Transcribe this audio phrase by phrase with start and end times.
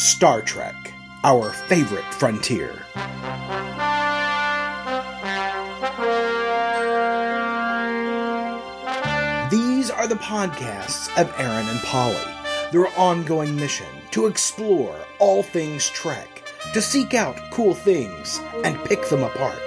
[0.00, 2.72] Star Trek, our favorite frontier.
[9.50, 12.16] These are the podcasts of Aaron and Polly,
[12.72, 19.06] their ongoing mission to explore all things Trek, to seek out cool things and pick
[19.10, 19.60] them apart,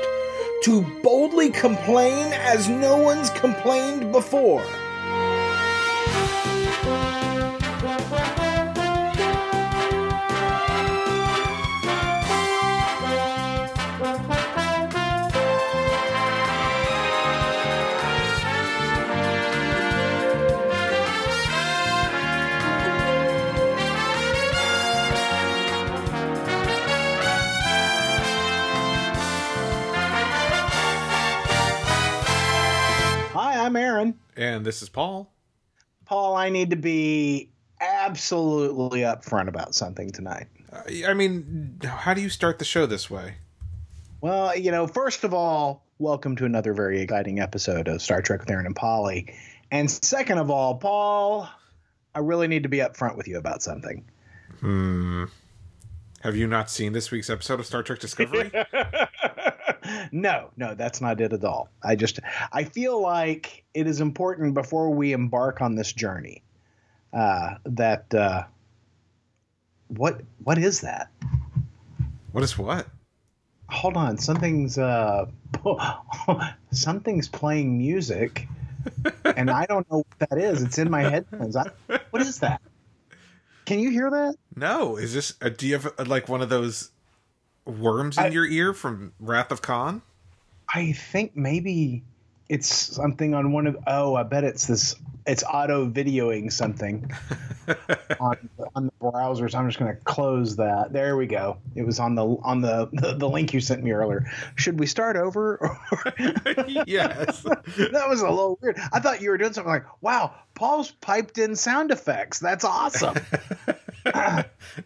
[0.63, 4.65] to boldly complain as no one's complained before.
[34.63, 35.29] And this is Paul.
[36.05, 40.47] Paul, I need to be absolutely upfront about something tonight.
[40.71, 43.33] Uh, I mean, how do you start the show this way?
[44.21, 48.39] Well, you know, first of all, welcome to another very exciting episode of Star Trek
[48.39, 49.35] with Aaron and Polly.
[49.69, 51.49] And second of all, Paul,
[52.15, 54.05] I really need to be upfront with you about something.
[54.61, 55.25] Hmm.
[56.21, 58.49] Have you not seen this week's episode of Star Trek Discovery?
[60.11, 61.69] no, no, that's not it at all.
[61.83, 62.19] I just
[62.51, 66.43] I feel like it is important before we embark on this journey
[67.13, 68.43] uh, that uh,
[69.87, 71.09] what what is that?
[72.33, 72.87] what is what?
[73.69, 75.27] Hold on, something's uh,
[76.71, 78.47] something's playing music,
[79.25, 80.61] and I don't know what that is.
[80.61, 81.55] It's in my headphones.
[81.55, 81.69] I,
[82.09, 82.61] what is that?
[83.65, 84.35] Can you hear that?
[84.55, 85.35] No, is this?
[85.41, 86.91] A, do you have uh, like one of those
[87.65, 90.01] worms in I- your ear from Wrath of Khan?
[90.73, 92.03] I think maybe
[92.49, 93.77] it's something on one of.
[93.87, 94.95] Oh, I bet it's this.
[95.25, 97.09] It's auto videoing something
[98.19, 99.47] on on the browser.
[99.47, 100.91] So I'm just going to close that.
[100.91, 101.57] There we go.
[101.75, 104.29] It was on the on the, the the link you sent me earlier.
[104.55, 105.59] Should we start over?
[106.85, 107.43] yes.
[107.43, 108.77] that was a little weird.
[108.91, 112.39] I thought you were doing something like, "Wow, Paul's piped in sound effects.
[112.39, 113.15] That's awesome."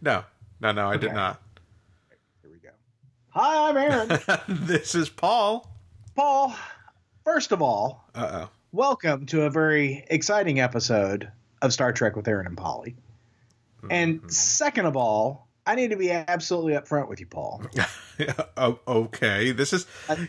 [0.01, 0.23] no,
[0.61, 1.41] no, no, I did not.
[3.37, 3.53] Here we go.
[3.53, 4.19] Hi, I'm Aaron.
[4.67, 5.69] this is Paul.
[6.15, 6.55] Paul.
[7.23, 8.49] First of all, Uh oh.
[8.71, 11.31] welcome to a very exciting episode
[11.61, 12.95] of Star Trek with Aaron and Polly.
[13.89, 17.61] And second of all, I need to be absolutely upfront with you, Paul.
[18.57, 19.51] oh, okay.
[19.51, 19.85] This is,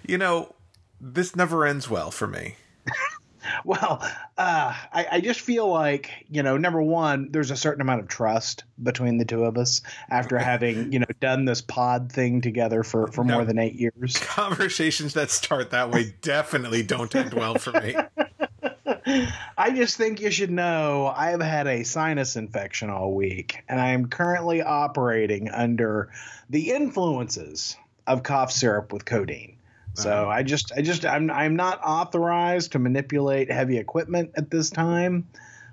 [0.07, 0.55] you know,
[1.01, 2.57] this never ends well for me.
[3.65, 3.99] Well,
[4.37, 8.09] uh, I, I just feel like, you know, number one, there's a certain amount of
[8.09, 12.83] trust between the two of us after having, you know, done this pod thing together
[12.83, 13.35] for, for No.
[13.35, 14.17] more than eight years.
[14.21, 17.95] Conversations that start that way definitely don't end well for me.
[19.57, 23.81] I just think you should know I have had a sinus infection all week, and
[23.81, 26.11] I am currently operating under
[26.51, 27.77] the influences
[28.07, 29.58] of cough syrup with codeine.
[29.99, 30.29] So Uh-huh.
[30.31, 35.27] I just, I just, I'm, I'm not authorized to manipulate heavy equipment at this time.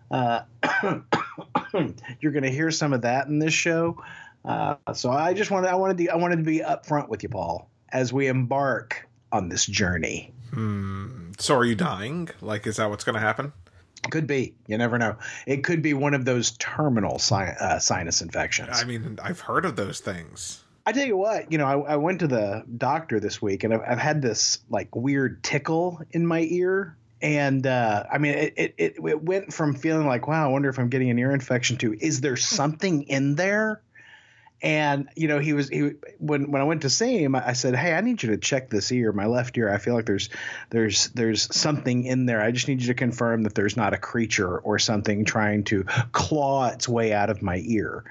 [0.10, 0.42] Uh,
[2.20, 4.02] you're going to hear some of that in this show.
[4.44, 7.30] Uh, so I just wanted, I wanted to, I wanted to be upfront with you,
[7.30, 10.34] Paul, as we embark on this journey.
[10.54, 11.32] Hmm.
[11.40, 12.30] So are you dying?
[12.42, 13.52] Like, is that what's going to happen?
[14.12, 14.54] Could be.
[14.68, 15.18] You never know.
[15.48, 18.70] It could be one of those terminal si- uh, sinus infections.
[18.80, 20.64] I mean, I've heard of those things.
[20.86, 23.74] I tell you what, you know, I, I went to the doctor this week and
[23.74, 26.96] I've, I've had this like weird tickle in my ear.
[27.22, 30.78] And uh, I mean, it, it, it, went from feeling like, wow, I wonder if
[30.78, 33.82] I'm getting an ear infection to, is there something in there?
[34.62, 37.76] And you know, he was he when when I went to see him, I said,
[37.76, 39.72] "Hey, I need you to check this ear, my left ear.
[39.72, 40.30] I feel like there's
[40.70, 42.42] there's there's something in there.
[42.42, 45.84] I just need you to confirm that there's not a creature or something trying to
[46.14, 48.06] claw its way out of my ear."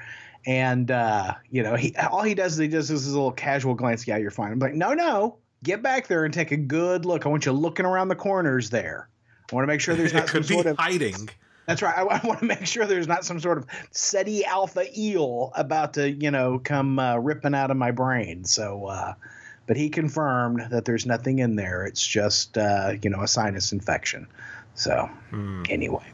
[0.47, 4.07] And uh, you know, he all he does is he does this little casual glance.
[4.07, 4.53] Yeah, you're fine.
[4.53, 7.27] I'm like, no, no, get back there and take a good look.
[7.27, 9.09] I want you looking around the corners there.
[9.51, 11.29] I want to make sure there's not some sort of hiding.
[11.67, 11.97] that's right.
[11.97, 15.95] I, I want to make sure there's not some sort of Ceti Alpha eel about
[15.95, 18.45] to, you know, come uh, ripping out of my brain.
[18.45, 19.15] So, uh,
[19.67, 21.87] but he confirmed that there's nothing in there.
[21.87, 24.27] It's just, uh, you know, a sinus infection.
[24.75, 25.09] So,
[25.71, 26.05] anyway,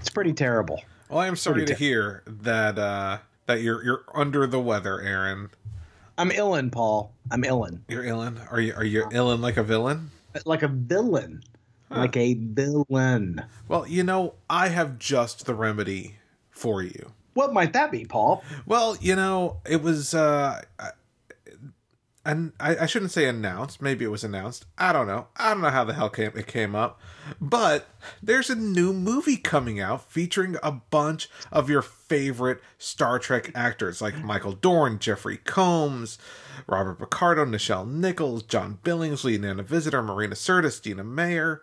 [0.00, 0.80] it's pretty terrible.
[1.10, 5.00] Well, I am sorry Pretty to hear that uh, that you're you're under the weather,
[5.00, 5.50] Aaron.
[6.16, 7.12] I'm illin, Paul.
[7.30, 7.80] I'm illin.
[7.88, 8.40] You're illin.
[8.50, 10.10] Are you are you illin like a villain?
[10.44, 11.42] Like a villain.
[11.90, 13.44] Like a villain.
[13.68, 16.16] Well, you know, I have just the remedy
[16.50, 17.12] for you.
[17.34, 18.42] What might that be, Paul?
[18.66, 20.62] Well, you know, it was uh
[22.24, 23.82] and I, I shouldn't say announced.
[23.82, 24.64] Maybe it was announced.
[24.78, 25.28] I don't know.
[25.36, 27.00] I don't know how the hell came, it came up.
[27.40, 27.88] But
[28.22, 34.00] there's a new movie coming out featuring a bunch of your favorite Star Trek actors
[34.00, 36.18] like Michael Dorn, Jeffrey Combs,
[36.66, 41.62] Robert Picardo, Nichelle Nichols, John Billingsley, Nana Visitor, Marina Sirtis, Dina Meyer.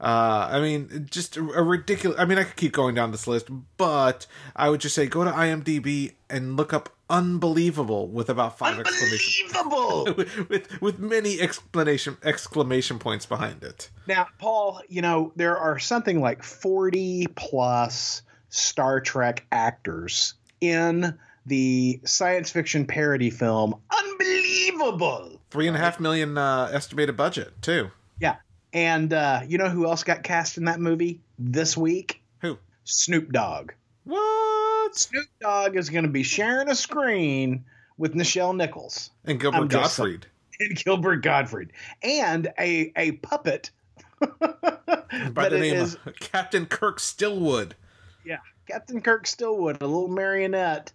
[0.00, 2.18] Uh, I mean, just a ridiculous.
[2.18, 4.26] I mean, I could keep going down this list, but
[4.56, 9.46] I would just say go to IMDb and look up "unbelievable" with about five exclamation
[9.56, 10.14] Unbelievable.
[10.16, 13.90] with, with with many explanation exclamation points behind it.
[14.08, 21.16] now, Paul, you know, there are something like 40 plus Star Trek actors in
[21.46, 25.40] the science fiction parody film Unbelievable.
[25.50, 27.90] Three and a half million uh, estimated budget too.
[28.20, 28.36] Yeah.
[28.72, 32.22] And uh, you know who else got cast in that movie this week?
[32.40, 32.58] Who?
[32.84, 33.72] Snoop Dogg.
[34.04, 34.51] What?
[34.92, 37.64] Snoop Dogg is going to be sharing a screen
[37.98, 40.26] with Nichelle Nichols And Gilbert I'm Gottfried.
[40.60, 43.70] and Gilbert Gottfried and a a puppet.
[44.20, 47.72] By the name is- of Captain Kirk Stillwood.
[48.24, 48.38] yeah,
[48.68, 50.92] Captain Kirk Stillwood, a little marionette.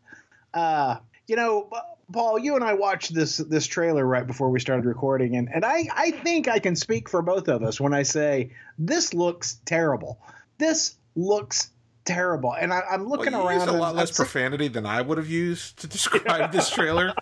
[0.53, 0.97] Uh,
[1.27, 1.69] you know,
[2.11, 5.65] Paul, you and I watched this this trailer right before we started recording, and and
[5.65, 9.59] I I think I can speak for both of us when I say this looks
[9.65, 10.19] terrible.
[10.57, 11.69] This looks
[12.07, 13.59] terrible, and I, I'm looking Well, around.
[13.61, 17.13] used a lot less profanity than I would have used to describe this trailer.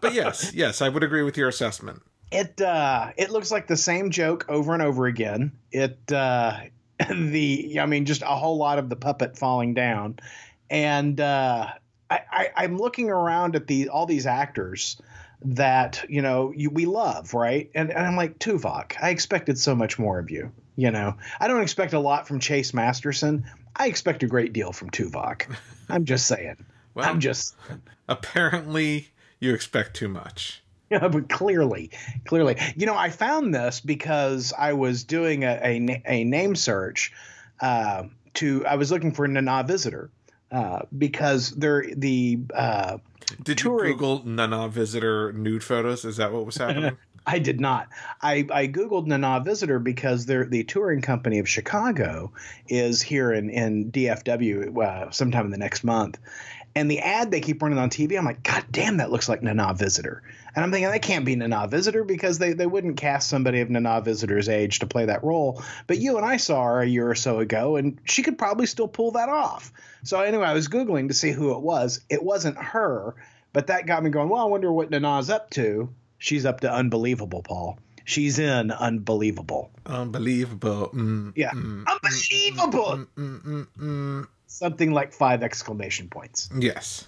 [0.00, 2.00] but yes, yes, I would agree with your assessment.
[2.32, 6.56] it uh it looks like the same joke over and over again it uh
[7.10, 10.16] the i mean just a whole lot of the puppet falling down
[10.70, 11.66] and uh
[12.10, 14.96] i, I i'm looking around at the all these actors
[15.42, 19.74] that you know you, we love right and, and i'm like tuvok i expected so
[19.74, 23.44] much more of you you know i don't expect a lot from chase masterson
[23.76, 25.54] i expect a great deal from tuvok
[25.88, 27.54] i'm just saying Well, i'm just
[28.08, 29.08] apparently
[29.40, 30.60] you expect too much.
[30.90, 31.90] Yeah, but clearly,
[32.26, 37.10] clearly, you know, I found this because I was doing a a, a name search
[37.60, 38.04] uh,
[38.34, 38.66] to.
[38.66, 40.10] I was looking for Nana Visitor
[40.52, 42.38] uh, because they're the.
[42.54, 42.98] Uh,
[43.42, 46.04] Did Touring- you Google Nana visitor nude photos?
[46.04, 46.98] Is that what was happening?
[47.26, 47.88] I did not.
[48.20, 52.32] I, I googled Nana Visitor because the touring company of Chicago
[52.68, 56.18] is here in in DFW uh, sometime in the next month.
[56.76, 59.42] And the ad they keep running on TV, I'm like, God damn, that looks like
[59.42, 60.24] Nana Visitor.
[60.54, 63.70] And I'm thinking that can't be Nana Visitor because they, they wouldn't cast somebody of
[63.70, 65.62] Nana Visitor's age to play that role.
[65.86, 68.66] But you and I saw her a year or so ago, and she could probably
[68.66, 69.72] still pull that off.
[70.02, 72.00] So anyway, I was googling to see who it was.
[72.10, 73.14] It wasn't her,
[73.52, 74.28] but that got me going.
[74.28, 75.94] Well, I wonder what Nana's up to.
[76.18, 77.78] She's up to unbelievable, Paul.
[78.04, 79.70] She's in unbelievable.
[79.86, 80.90] Unbelievable.
[80.94, 83.06] Mm, Yeah, mm, unbelievable.
[83.16, 84.26] mm, mm, mm.
[84.46, 86.48] Something like five exclamation points.
[86.56, 87.06] Yes.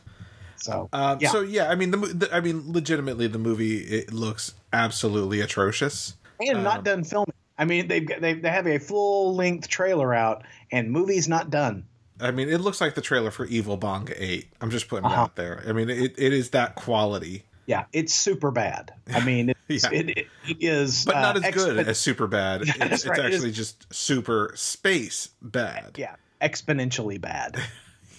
[0.57, 1.31] So Um, Yeah.
[1.31, 6.15] So yeah, I mean, the, the I mean, legitimately, the movie it looks absolutely atrocious.
[6.41, 7.33] and not um, done filming.
[7.59, 11.85] I mean, they've they they have a full length trailer out, and movie's not done.
[12.21, 14.49] I mean, it looks like the trailer for Evil Bong Eight.
[14.61, 15.23] I'm just putting it Uh-huh.
[15.23, 15.63] out there.
[15.69, 18.93] I mean, it, it is that quality, Yeah, it's super bad.
[19.13, 19.99] I mean, it's, Yeah.
[19.99, 22.63] it, it, it is, but not uh, as good expo- as super bad.
[22.67, 23.19] Yeah, it's it's right.
[23.19, 25.93] Actually just super space bad.
[25.97, 27.57] yeah, exponentially bad.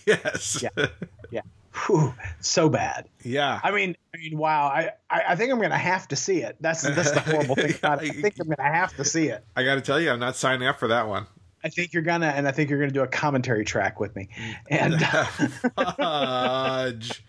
[0.05, 0.63] Yes.
[1.31, 1.41] Yeah.
[1.85, 3.09] Whew, so bad.
[3.23, 3.59] yeah.
[3.61, 4.67] I mean, I mean, wow.
[4.67, 6.55] I, I, I think I'm gonna have to see it.
[6.61, 8.11] That's that's the horrible thing about it.
[8.11, 9.43] I think I'm gonna have to see it.
[9.57, 11.27] I got to tell you, I'm not signing up for that one.
[11.61, 14.29] I think you're gonna, and I think you're gonna do a commentary track with me.
[14.69, 14.95] And
[15.97, 17.23] Fudge.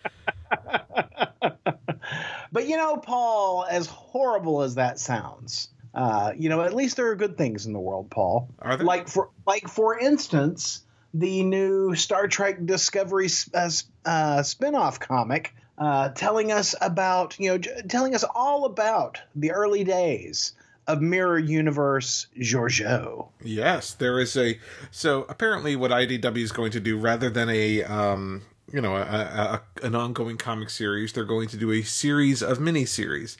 [2.51, 7.07] But you know, Paul, as horrible as that sounds, uh, you know, at least there
[7.09, 8.49] are good things in the world, Paul.
[8.59, 8.85] Are there?
[8.85, 13.69] Like for like for instance, the new Star Trek Discovery uh,
[14.05, 19.51] uh, spin-off comic uh, telling us about you know j- telling us all about the
[19.51, 20.53] early days
[20.87, 23.29] of Mirror Universe Giorgio.
[23.43, 24.59] Yes, there is a.
[24.91, 29.01] So apparently, what IDW is going to do, rather than a, um, you know, a,
[29.01, 33.37] a, a, an ongoing comic series, they're going to do a series of miniseries.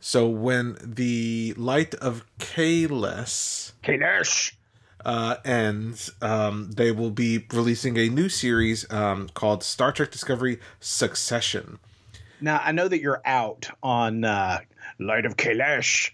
[0.00, 4.52] So when the Light of Kalis Kailash.
[5.04, 10.58] uh, ends, um, they will be releasing a new series um, called Star Trek Discovery
[10.80, 11.78] Succession.
[12.40, 14.58] Now I know that you're out on uh,
[14.98, 16.10] Light of Kailash.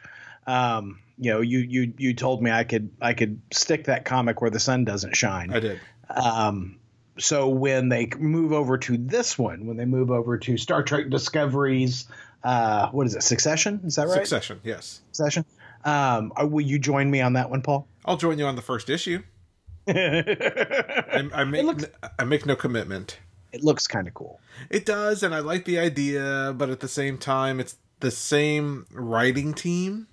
[0.46, 4.40] Um, you know, you you you told me I could I could stick that comic
[4.40, 5.52] where the sun doesn't shine.
[5.52, 5.80] I did.
[6.10, 6.78] Um,
[7.18, 11.10] so when they move over to this one, when they move over to Star Trek
[11.10, 12.06] Discoveries,
[12.44, 13.80] uh, what is it, Succession?
[13.84, 14.14] Is that right?
[14.14, 15.00] Succession, yes.
[15.12, 15.44] Succession.
[15.84, 17.86] Um, uh, will you join me on that one, Paul?
[18.04, 19.22] I'll join you on the first issue.
[19.88, 21.84] I, I make looks-
[22.18, 23.18] I make no commitment.
[23.52, 24.40] it looks kind of cool.
[24.70, 28.86] It does, and I like the idea, but at the same time, it's the same
[28.92, 30.06] writing team.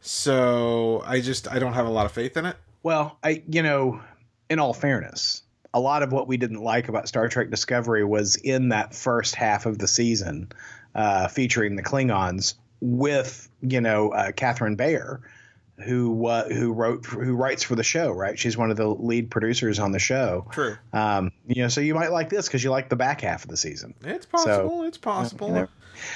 [0.00, 2.56] So I just I don't have a lot of faith in it.
[2.82, 4.00] Well, I you know,
[4.50, 5.42] in all fairness,
[5.74, 9.34] a lot of what we didn't like about Star Trek Discovery was in that first
[9.34, 10.50] half of the season,
[10.94, 15.20] uh, featuring the Klingons with you know uh, Catherine Beyer,
[15.84, 18.12] who uh, who wrote who writes for the show.
[18.12, 20.46] Right, she's one of the lead producers on the show.
[20.52, 20.78] True.
[20.92, 23.50] Um, you know, so you might like this because you like the back half of
[23.50, 23.94] the season.
[24.04, 24.84] It's possible.
[24.84, 25.48] it's possible.
[25.48, 25.68] you know.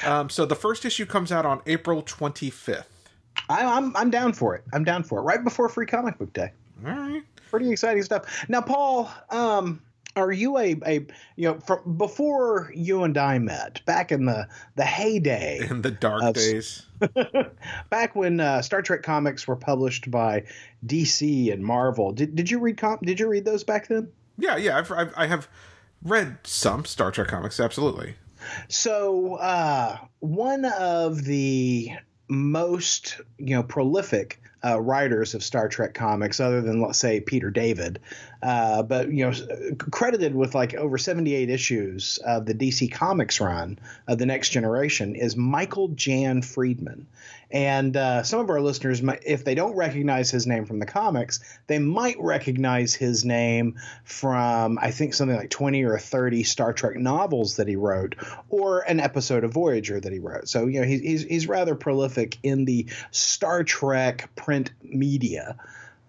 [0.06, 2.84] um, so the first issue comes out on April 25th.
[3.48, 4.62] I'm I'm down for it.
[4.72, 5.22] I'm down for it.
[5.22, 6.52] Right before Free Comic Book Day.
[6.86, 7.22] All right.
[7.50, 8.44] Pretty exciting stuff.
[8.48, 9.82] Now, Paul, um,
[10.16, 14.48] are you a, a you know from before you and I met back in the
[14.74, 16.86] the heyday, In the dark Of- days.
[17.90, 20.44] back when uh, Star Trek comics were published by
[20.86, 22.12] DC and Marvel?
[22.12, 24.10] Did, did you read com- Did you read those back then?
[24.36, 24.78] Yeah, yeah.
[24.78, 25.48] I've, I've I have
[26.02, 27.60] read some Star Trek comics.
[27.60, 28.14] Absolutely.
[28.68, 31.90] So uh, one of the
[32.28, 37.50] most you know prolific uh, writers of Star Trek comics, other than let's say Peter
[37.50, 38.00] David,
[38.42, 39.32] uh, but you know
[39.78, 44.50] credited with like over seventy eight issues of the DC Comics run of the Next
[44.50, 47.06] Generation, is Michael Jan Friedman.
[47.50, 51.40] And uh, some of our listeners, if they don't recognize his name from the comics,
[51.66, 56.96] they might recognize his name from, I think, something like 20 or 30 Star Trek
[56.96, 58.16] novels that he wrote,
[58.50, 60.48] or an episode of Voyager that he wrote.
[60.48, 65.58] So, you know, he's, he's, he's rather prolific in the Star Trek print media.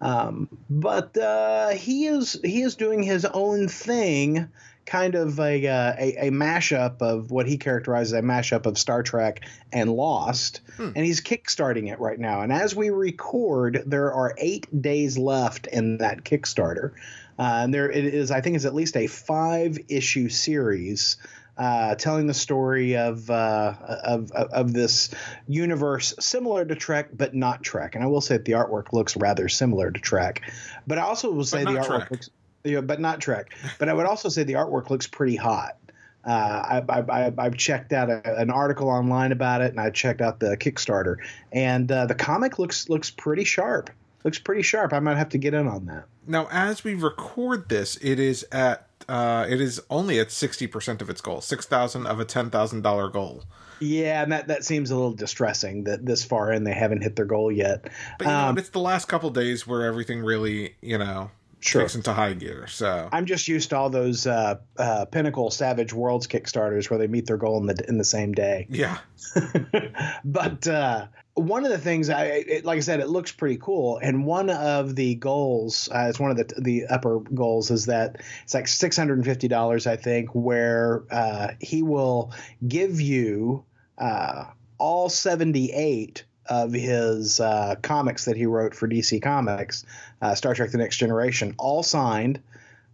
[0.00, 4.48] Um, but uh, he is he is doing his own thing,
[4.86, 9.02] kind of a, uh, a a mashup of what he characterizes a mashup of Star
[9.02, 9.42] Trek
[9.74, 10.62] and Lost,
[10.96, 12.40] and he's kickstarting it right now.
[12.40, 16.92] And as we record, there are eight days left in that Kickstarter.
[17.38, 18.30] Uh, and there it is.
[18.30, 21.18] I think it's at least a five issue series.
[21.60, 25.10] Uh, telling the story of, uh, of of this
[25.46, 27.94] universe similar to Trek, but not Trek.
[27.94, 30.50] And I will say that the artwork looks rather similar to Trek,
[30.86, 32.10] but I also will say the artwork Trek.
[32.12, 32.30] looks,
[32.64, 33.52] yeah, but not Trek.
[33.78, 35.76] But I would also say the artwork looks pretty hot.
[36.24, 39.90] Uh, I, I, I, I've checked out a, an article online about it, and I
[39.90, 41.16] checked out the Kickstarter,
[41.52, 43.90] and uh, the comic looks looks pretty sharp.
[44.24, 44.94] Looks pretty sharp.
[44.94, 46.04] I might have to get in on that.
[46.26, 51.02] Now, as we record this, it is at uh, it is only at sixty percent
[51.02, 53.42] of its goal, six thousand of a ten thousand dollar goal.
[53.82, 57.16] Yeah, and that, that seems a little distressing that this far in they haven't hit
[57.16, 57.88] their goal yet.
[58.18, 61.30] But you know, Um, it's the last couple days where everything really, you know,
[61.62, 61.82] Sure.
[61.82, 62.66] kicks into high gear.
[62.68, 67.06] So I'm just used to all those uh, uh, Pinnacle Savage Worlds Kickstarters where they
[67.06, 68.66] meet their goal in the in the same day.
[68.70, 68.98] yeah,
[70.24, 73.98] but uh, one of the things I, it, like I said, it looks pretty cool.
[74.02, 78.20] And one of the goals, uh, it's one of the the upper goals, is that
[78.42, 82.32] it's like six hundred and fifty dollars, I think, where uh, he will
[82.66, 83.64] give you
[83.98, 84.46] uh,
[84.78, 89.84] all seventy eight of his uh, comics that he wrote for DC Comics,
[90.20, 92.42] uh, Star Trek: The Next Generation, all signed.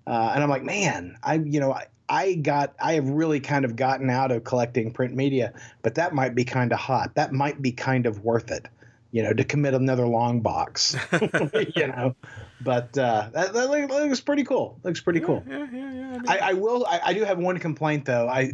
[0.07, 3.65] Uh, and I'm like, man, I you know I, I got I have really kind
[3.65, 7.15] of gotten out of collecting print media, but that might be kind of hot.
[7.15, 8.69] That might be kind of worth it,
[9.11, 10.97] you know, to commit another long box,
[11.77, 12.15] you know.
[12.61, 14.79] But uh, that, that looks pretty cool.
[14.83, 15.45] Looks pretty cool.
[15.49, 16.09] yeah, yeah, yeah.
[16.09, 16.87] I mean, I, I will.
[16.87, 18.29] I, I do have one complaint though.
[18.29, 18.53] I,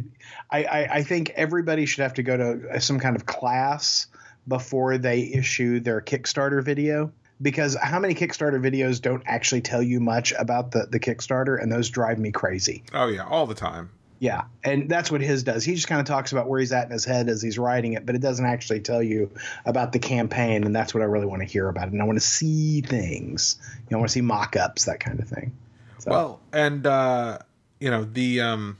[0.51, 4.07] I I think everybody should have to go to some kind of class
[4.47, 7.11] before they issue their Kickstarter video
[7.43, 11.71] because how many Kickstarter videos don't actually tell you much about the the Kickstarter, and
[11.71, 12.83] those drive me crazy.
[12.93, 13.91] oh yeah, all the time.
[14.19, 15.65] Yeah, and that's what his does.
[15.65, 17.93] He just kind of talks about where he's at in his head as he's writing
[17.93, 19.29] it, but it doesn't actually tell you
[19.65, 21.89] about the campaign, and that's what I really want to hear about.
[21.89, 23.57] And I want to see things.
[23.59, 25.51] You know, I want to see mock-ups, that kind of thing.
[25.99, 27.39] So, Well, and uh,
[27.81, 28.77] you know the um,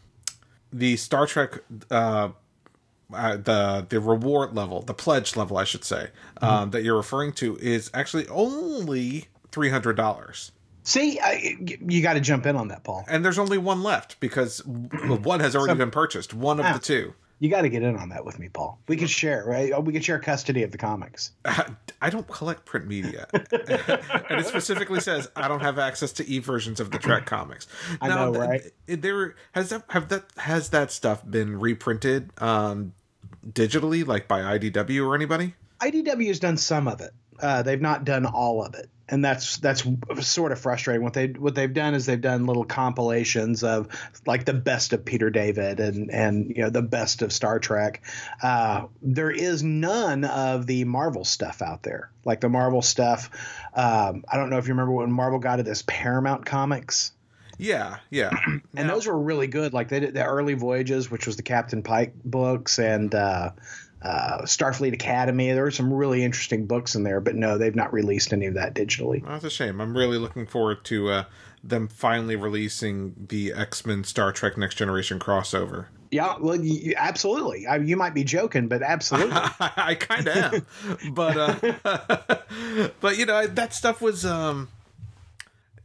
[0.71, 1.59] the Star Trek
[1.91, 2.29] uh,
[3.11, 6.09] uh, the the reward level, the pledge level, I should say,
[6.41, 10.51] um, that you're referring to is actually only three hundred dollars,
[10.83, 11.57] see, I,
[11.87, 13.03] you got to jump in on that, Paul.
[13.07, 16.33] and there's only one left because one has already been purchased.
[16.33, 16.73] One of Ah.
[16.73, 17.13] the two.
[17.39, 18.79] You got to get in on that with me, Paul.
[18.87, 19.83] We could share, right?
[19.83, 21.31] We could share custody of the comics.
[22.01, 26.39] I don't collect print media, and it specifically says I don't have access to e
[26.39, 27.67] versions of the Trek comics.
[28.01, 28.61] I know, right?
[28.87, 32.93] There has that have that has that stuff been reprinted um,
[33.47, 35.55] digitally, like by IDW or anybody?
[35.79, 37.11] IDW has done some of it.
[37.39, 39.85] Uh, they've not done all of it, and that's that's
[40.21, 41.03] sort of frustrating.
[41.03, 43.89] What they what they've done is they've done little compilations of
[44.25, 48.01] like the best of Peter David and and you know the best of Star Trek.
[48.41, 53.29] Uh, there is none of the Marvel stuff out there, like the Marvel stuff.
[53.73, 57.11] Um, I don't know if you remember when Marvel got it as Paramount Comics.
[57.57, 58.31] Yeah, yeah.
[58.75, 59.73] and those were really good.
[59.73, 63.51] Like they did the early voyages, which was the Captain Pike books, and uh,
[64.03, 65.51] uh, Starfleet Academy.
[65.51, 68.55] There are some really interesting books in there, but no, they've not released any of
[68.55, 69.25] that digitally.
[69.25, 69.79] That's a shame.
[69.79, 71.23] I'm really looking forward to uh,
[71.63, 75.85] them finally releasing the X Men Star Trek Next Generation crossover.
[76.11, 77.65] Yeah, well, you, absolutely.
[77.65, 79.33] I, you might be joking, but absolutely.
[79.59, 81.37] I kind of am, but
[81.83, 84.67] uh, but you know that stuff was um,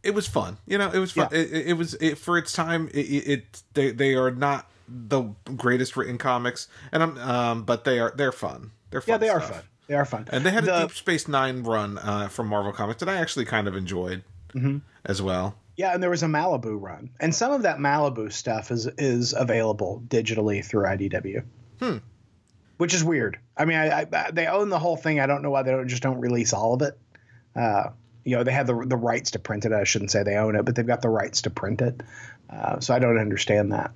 [0.03, 0.59] it was fun.
[0.67, 1.29] You know, it was fun.
[1.33, 1.39] Yeah.
[1.39, 2.89] It, it was it, for its time.
[2.93, 5.23] It, it, it they they are not the
[5.57, 8.71] greatest written comics, and I'm um, but they are they're fun.
[8.91, 9.63] They're fun yeah, they are fun.
[9.87, 10.27] They are fun.
[10.31, 13.17] And they had a The- Deep Space Nine run uh, from Marvel Comics that I
[13.17, 14.23] actually kind of enjoyed
[14.55, 14.79] Mm-hmm.
[15.05, 15.57] as well.
[15.77, 19.35] Yeah, and there was a Malibu run, and some of that Malibu stuff is is
[19.37, 21.45] available digitally through IDW.
[21.81, 21.97] Hmm.
[22.79, 23.39] Which is weird.
[23.57, 25.21] I mean, I, I, they own the whole thing.
[25.21, 26.99] I don't know why they don't just don't release all of it.
[27.55, 27.91] Uh,
[28.25, 29.73] you know, they have the the rights to print it.
[29.73, 32.03] I shouldn't say they own it, but they've got the rights to print it.
[32.51, 33.93] Uh, so I don't understand that.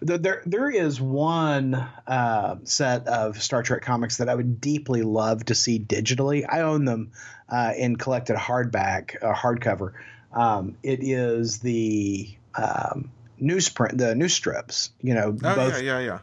[0.00, 1.74] There, there, there is one
[2.06, 6.46] uh, set of Star Trek comics that I would deeply love to see digitally.
[6.48, 7.10] I own them
[7.48, 9.94] uh, in collected hardback, uh, hardcover.
[10.32, 13.10] Um, it is the um,
[13.40, 14.90] newsprint, the news strips.
[15.02, 16.18] You know, Oh both yeah, yeah, yeah.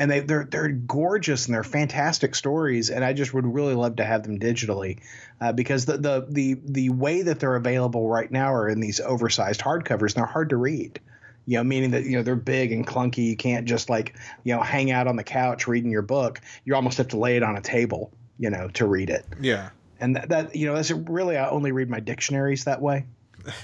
[0.00, 3.96] And they they're they're gorgeous and they're fantastic stories and I just would really love
[3.96, 5.00] to have them digitally
[5.40, 8.98] uh, because the, the the the way that they're available right now are in these
[8.98, 10.98] oversized hardcovers and they're hard to read.
[11.46, 13.26] You know meaning that you know they're big and clunky.
[13.26, 16.40] You can't just like you know hang out on the couch reading your book.
[16.64, 19.26] You almost have to lay it on a table you know to read it.
[19.40, 19.70] Yeah.
[20.00, 23.04] and that, that you know that's really I only read my dictionaries that way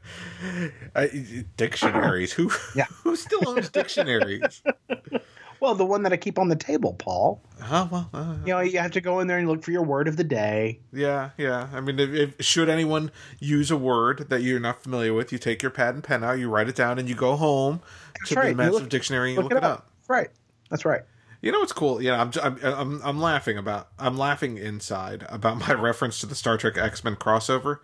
[0.95, 2.33] I, dictionaries.
[2.33, 2.85] Who Yeah.
[3.03, 4.61] who still owns dictionaries?
[5.59, 8.09] well the one that I keep on the table Paul oh well.
[8.13, 10.15] Uh, you know you have to go in there and look for your word of
[10.15, 11.69] the day yeah, yeah.
[11.73, 15.37] I mean, if, if should anyone use a word that you're not familiar with, you
[15.37, 17.81] take your pad and pen out, you write it down, and you go home
[18.25, 18.49] to right.
[18.49, 19.89] the massive look- dictionary and you look, it up.
[19.99, 20.29] That's right
[20.69, 21.01] that's right
[21.41, 22.01] You know what's cool?
[22.01, 26.35] Yeah, I'm, I'm I'm I'm laughing about I'm laughing inside about my reference to the
[26.35, 27.79] Star Trek X Men crossover,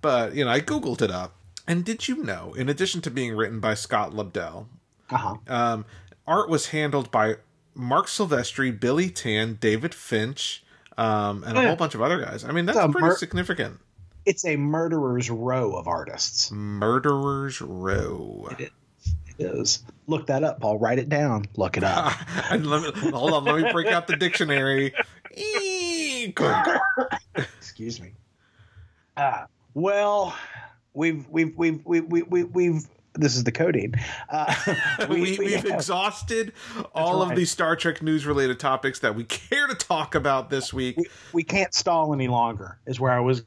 [0.00, 1.34] but you know I googled it up.
[1.68, 4.66] And did you know, in addition to being written by Scott Lobdell,
[5.10, 5.84] uh-huh um,
[6.26, 7.36] art was handled by
[7.74, 10.64] Marc Silvestri, Billy Tan, David Finch,
[10.96, 11.66] um, and a Yeah.
[11.68, 12.44] whole bunch of other guys.
[12.44, 13.80] I mean, that's pretty mer- significant.
[14.24, 16.50] it's a murderer's row of artists.
[16.52, 18.48] Murderers Row.
[18.58, 18.72] It
[19.38, 19.82] is.
[20.06, 20.78] Look that up, Paul.
[20.78, 21.44] Write it down.
[21.56, 22.12] Look it up.
[22.50, 24.94] Let me, hold on, let me break out the dictionary.
[27.58, 28.12] Excuse me.
[29.16, 29.44] Uh,
[29.76, 30.34] well,
[30.94, 33.94] we've we've we've we've we've, we've, we've this is the codeine.
[34.30, 34.54] Uh,
[35.10, 36.54] we, we, have have- exhausted
[36.94, 40.72] all of the Star Trek news related topics that we care to talk about this
[40.72, 40.96] week.
[40.96, 42.78] we, we can't stall any longer.
[42.86, 43.42] Is where I was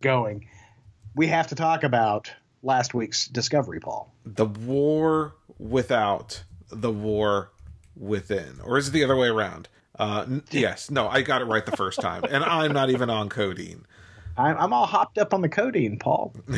[0.00, 0.48] going.
[1.14, 4.14] We have to talk about last week's Discovery, Paul.
[4.24, 7.52] The war without the war
[7.94, 8.58] within.
[8.64, 9.68] Or is it the other way around?
[9.98, 12.24] Uh, n- yes, no, I got it right the first time.
[12.24, 13.84] And I'm not even on codeine.
[14.38, 16.34] I'm, I'm all hopped up on the codeine, Paul.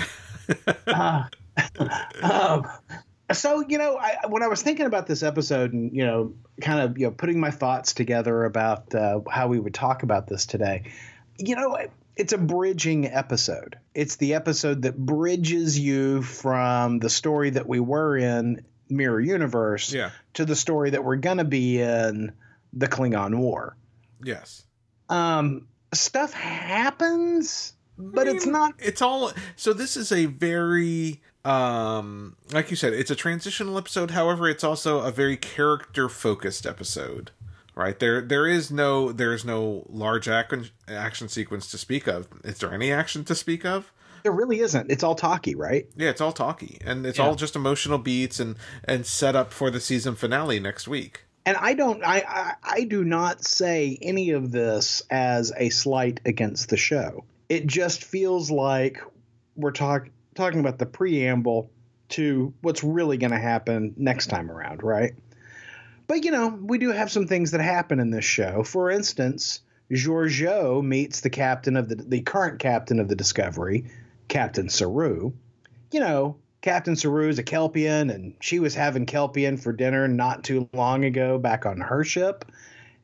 [0.87, 1.25] Uh,
[2.23, 2.67] um,
[3.33, 6.81] so you know, I, when I was thinking about this episode and you know, kind
[6.81, 10.47] of you know, putting my thoughts together about uh, how we would talk about this
[10.47, 10.91] today,
[11.39, 11.79] you know,
[12.17, 13.79] it's a bridging episode.
[13.95, 19.93] It's the episode that bridges you from the story that we were in Mirror Universe
[19.93, 20.11] Yeah.
[20.35, 22.33] to the story that we're gonna be in
[22.73, 23.77] the Klingon War.
[24.23, 24.65] Yes.
[25.09, 32.37] Um, stuff happens, but it's mean, not It's all so this is a very um
[32.53, 34.11] like you said, it's a transitional episode.
[34.13, 37.31] However, it's also a very character focused episode.
[37.75, 37.99] Right?
[37.99, 42.29] There there is no there's no large action action sequence to speak of.
[42.45, 43.93] Is there any action to speak of?
[44.23, 44.91] There really isn't.
[44.91, 45.87] It's all talky, right?
[45.97, 47.25] Yeah, it's all talky and it's Yeah.
[47.27, 51.23] all just emotional beats and and set up for the season finale next week.
[51.47, 52.05] And I don't.
[52.05, 57.25] I, I I do not say any of this as a slight against the show.
[57.49, 59.01] It just feels like
[59.57, 61.71] we're talk, talking about the preamble
[62.11, 65.15] to what's really going to happen next time around, right?
[66.07, 68.63] But you know, we do have some things that happen in this show.
[68.63, 73.87] For instance, Giorgio meets the captain of the the current captain of the Discovery,
[74.29, 75.33] Captain Saru.
[75.93, 80.45] You know, Captain Saru is a Kelpian, and she was having Kelpian for dinner not
[80.45, 82.45] too long ago back on her ship.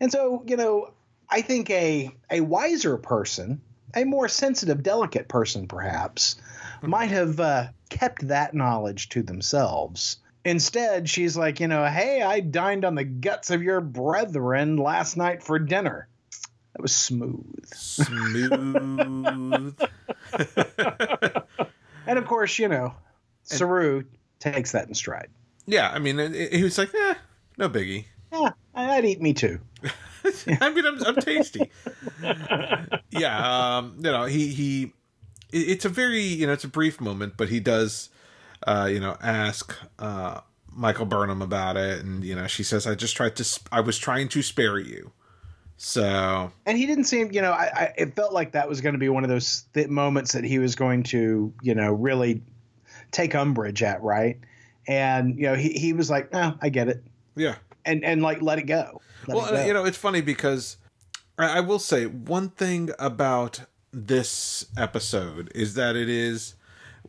[0.01, 0.92] And so, you know,
[1.31, 3.62] I think a a wiser person,
[3.95, 6.37] a more sensitive, delicate person, perhaps,
[6.83, 10.19] might have uh, kept that knowledge to themselves.
[10.45, 15.16] Instead, she's like, you know, hey, I dined on the guts of your brethren last
[15.16, 16.09] night for dinner.
[16.75, 17.64] That was smooth.
[17.75, 18.19] Smooth.
[22.07, 22.95] And of course, you know,
[23.46, 24.04] Saru
[24.38, 25.28] takes that in stride.
[25.66, 27.14] yeah, I mean, he was like, eh,
[27.59, 28.04] no biggie.
[28.32, 29.61] Yeah, I'd eat me too.
[30.61, 31.70] I mean, I'm, I'm tasty.
[33.11, 34.92] yeah, um, you know, he he.
[35.52, 38.11] It's a very you know it's a brief moment, but he does,
[38.66, 40.40] uh, you know, ask uh,
[40.72, 43.80] Michael Burnham about it, and you know, she says, "I just tried to, sp- I
[43.80, 45.12] was trying to spare you."
[45.78, 48.94] So, and he didn't seem, you know, I, I it felt like that was going
[48.94, 52.42] to be one of those th- moments that he was going to, you know, really
[53.11, 54.38] take umbrage at, right?
[54.88, 57.03] And you know, he he was like, "No, I get it,"
[57.35, 59.01] yeah, and and like let it go.
[59.27, 59.66] Let well, it go.
[59.66, 60.77] you know, it's funny because
[61.38, 66.55] I, I will say one thing about this episode is that it is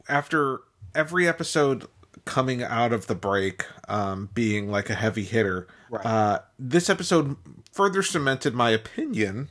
[0.07, 0.61] after
[0.95, 1.87] every episode
[2.25, 5.67] coming out of the break um, being like a heavy hitter.
[5.89, 6.05] Right.
[6.05, 7.35] Uh, this episode
[7.71, 9.49] further cemented my opinion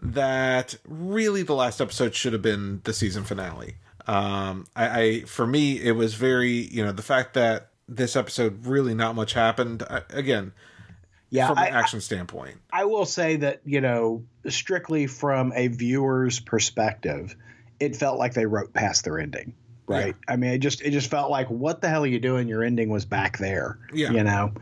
[0.00, 3.76] that really the last episode should have been the season finale.
[4.06, 8.66] Um, I, I for me it was very you know the fact that this episode
[8.66, 10.52] really not much happened I, again
[11.32, 12.58] yeah, from I, an action standpoint.
[12.70, 17.34] I will say that you know, strictly from a viewer's perspective,
[17.80, 19.54] it felt like they wrote past their ending.
[19.86, 20.14] Right.
[20.28, 22.48] I mean, it just it just felt like, what the hell are you doing?
[22.48, 23.78] Your ending was back there.
[23.94, 24.10] Yeah.
[24.10, 24.52] You know.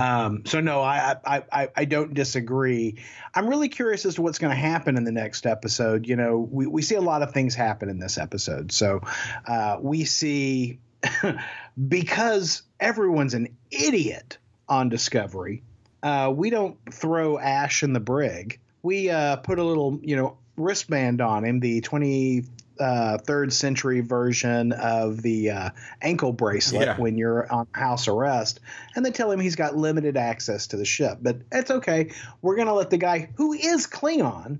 [0.00, 2.96] Um, so no, I, I I I don't disagree.
[3.34, 6.06] I'm really curious as to what's going to happen in the next episode.
[6.06, 8.72] You know, we we see a lot of things happen in this episode.
[8.72, 9.02] So
[9.46, 10.78] uh, we see
[11.88, 15.62] because everyone's an idiot on Discovery.
[16.02, 18.58] Uh, we don't throw Ash in the brig.
[18.82, 22.48] We uh, put a little, you know, wristband on him, the 23rd
[22.80, 23.18] uh,
[23.50, 25.70] century version of the uh,
[26.02, 26.96] ankle bracelet Yeah.
[26.96, 28.60] when you're on house arrest,
[28.96, 31.18] and they tell him he's got limited access to the ship.
[31.20, 32.10] But it's okay.
[32.42, 34.58] We're going to let the guy who is Klingon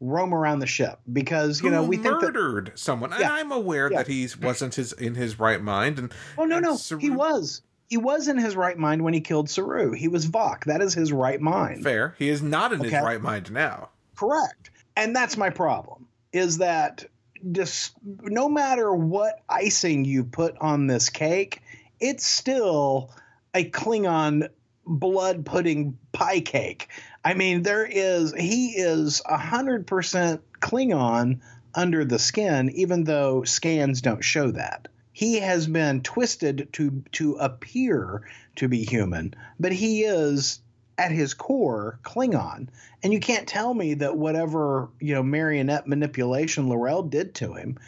[0.00, 2.34] roam around the ship because you know Who we think that.
[2.34, 3.32] murdered someone, and Yeah.
[3.32, 3.98] I'm aware Yeah.
[3.98, 5.98] that he wasn't his in his right mind.
[5.98, 7.62] And Oh no, and no, Saru- he was.
[7.88, 9.92] He was in his right mind when he killed Saru.
[9.92, 10.64] He was Vok.
[10.64, 11.84] That is his right mind.
[11.84, 12.14] fair.
[12.18, 13.90] He is not in his right mind now.
[14.16, 14.70] Correct.
[14.96, 17.04] And that's my problem is that
[17.52, 21.62] just no matter what icing you put on this cake,
[22.00, 23.10] it's still
[23.54, 24.48] a Klingon
[24.86, 26.88] blood pudding pie cake.
[27.24, 31.40] I mean, there is he is a hundred percent Klingon
[31.74, 34.88] under the skin, even though scans don't show that.
[35.12, 40.60] He has been twisted to to appear to be human, but he is
[40.98, 42.68] at his core Klingon.
[43.02, 47.78] And you can't tell me that whatever, you know, marionette manipulation L'Rell did to him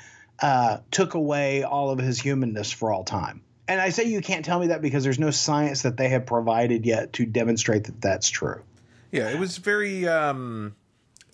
[0.40, 3.42] uh, took away all of his humanness for all time.
[3.68, 6.26] And I say you can't tell me that because there's no science that they have
[6.26, 8.62] provided yet to demonstrate that that's true.
[9.10, 10.06] Yeah, it was very.
[10.06, 10.74] um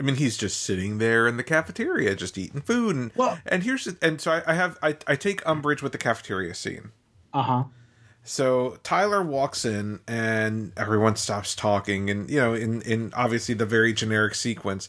[0.01, 3.63] I mean, he's just sitting there in the cafeteria, just eating food, and Well- and
[3.63, 6.93] here's and so I, I have I, I take umbrage with the cafeteria scene.
[7.33, 7.65] Uh huh.
[8.25, 13.67] So Tyler walks in and everyone stops talking and you know in in obviously the
[13.67, 14.89] very generic sequence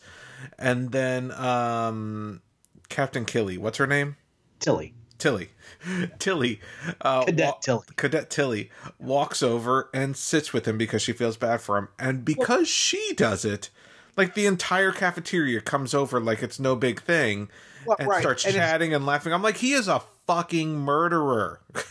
[0.60, 2.42] and then um
[2.90, 4.18] Captain Killy, what's her name?
[4.60, 4.94] Tilly.
[5.18, 5.50] Tilly.
[6.20, 6.60] Tilly
[7.02, 7.86] uh Cadet wa- Tilly.
[7.96, 8.70] Cadet Tilly
[9.00, 13.14] walks over and sits with him because she feels bad for him and because she
[13.16, 13.70] does it
[14.16, 17.50] like the entire cafeteria comes over like it's no big thing
[17.86, 19.34] Well, and right, starts and chatting and laughing.
[19.34, 21.62] I'm like he is a fucking murderer.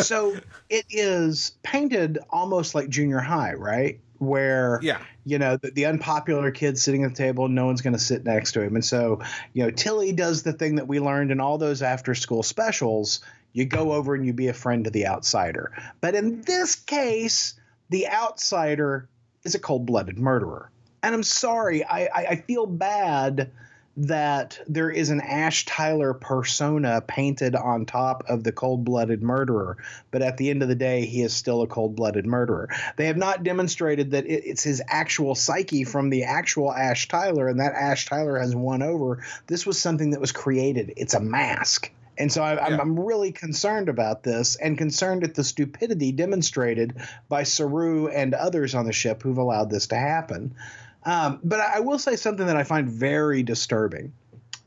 [0.00, 0.36] so
[0.68, 4.00] it is painted almost like junior high, right?
[4.18, 5.00] Where yeah.
[5.24, 8.24] you know the, the unpopular kid sitting at the table, no one's going to sit
[8.24, 9.20] next to him, and so
[9.52, 13.20] you know Tilly does the thing that we learned in all those after school specials.
[13.52, 17.54] You go over and you be a friend to the outsider, but in this case,
[17.90, 19.08] the outsider
[19.44, 20.70] is a cold blooded murderer.
[21.02, 23.50] And I'm sorry, I, I, I feel bad
[23.96, 29.76] that there is an Ash Tyler persona painted on top of the cold blooded murderer,
[30.10, 32.68] but at the end of the day, he is still a cold blooded murderer.
[32.96, 37.48] They have not demonstrated that it, it's his actual psyche from the actual Ash Tyler,
[37.48, 39.22] and that Ash Tyler has won over.
[39.46, 41.90] This was something that was created, it's a mask.
[42.18, 42.80] And so I, I'm, Yeah.
[42.80, 46.94] I'm really concerned about this and concerned at the stupidity demonstrated
[47.28, 50.54] by Saru and others on the ship who've allowed this to happen.
[51.04, 54.12] Um, but I, I will say something that I find very disturbing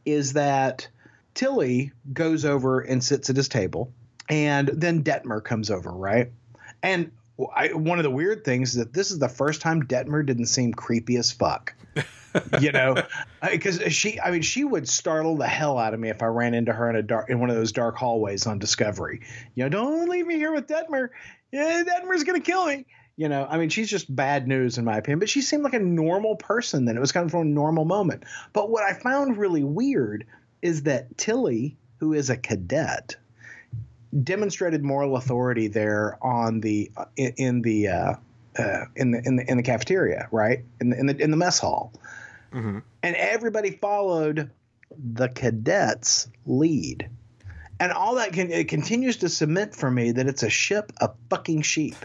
[0.06, 0.88] is that
[1.34, 3.92] Tilly goes over and sits at his table,
[4.30, 6.32] and then Detmer comes over, right?
[6.84, 7.12] And
[7.54, 10.46] I, one of the weird things is that this is the first time Detmer didn't
[10.46, 11.74] seem creepy as fuck.
[12.60, 12.96] you know,
[13.50, 16.54] because she, I mean, she would startle the hell out of me if I ran
[16.54, 19.22] into her in a dark, in one of those dark hallways on Discovery.
[19.56, 21.10] You know, don't leave me here with Detmer.
[21.52, 22.86] Yeah, Detmer's gonna kill me.
[23.18, 25.20] You know, I mean, she's just bad news in my opinion.
[25.20, 26.86] But she seemed like a normal person.
[26.86, 28.24] Then it was kind of from a normal moment.
[28.52, 30.26] But what I found really weird
[30.62, 33.16] is that Tilly, who is a cadet,
[34.24, 38.14] demonstrated moral authority there on the in, in the uh,
[38.58, 41.38] uh, in the in the in the cafeteria, right in the in the in the
[41.38, 41.94] mess hall,
[42.54, 42.80] Mm-hmm.
[43.04, 44.50] and everybody followed
[44.98, 47.10] the cadets' lead,
[47.82, 51.16] and all that can it continues to cement for me that it's a ship of
[51.30, 51.98] fucking sheep,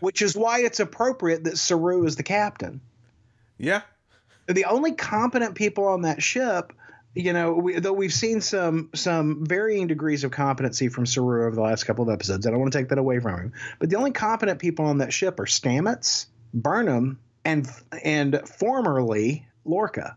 [0.00, 2.80] which is why it's appropriate that Saru is the captain.
[3.58, 3.82] Yeah.
[4.46, 6.72] The only competent people on that ship
[7.12, 11.56] you know, we, though we've seen some some varying degrees of competency from Saru over
[11.56, 13.52] the last couple of episodes, I don't want to take that away from him.
[13.80, 17.68] But the only competent people on that ship are Stamets, Burnham, and
[18.04, 20.16] and formerly Lorca.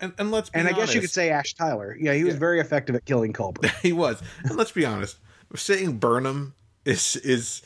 [0.00, 1.96] And, and let's be And I honest, guess you could say Ash Tyler.
[1.98, 2.38] Yeah, he was Yeah.
[2.38, 3.68] very effective at killing Culber.
[3.82, 4.22] he was.
[4.44, 5.16] And let's be honest,
[5.56, 7.62] saying Burnham is is